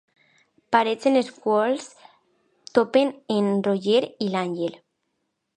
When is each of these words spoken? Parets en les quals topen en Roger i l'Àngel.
Parets 0.75 1.09
en 1.09 1.15
les 1.17 1.29
quals 1.43 1.85
topen 2.79 3.15
en 3.37 3.53
Roger 3.71 4.03
i 4.29 4.35
l'Àngel. 4.37 4.83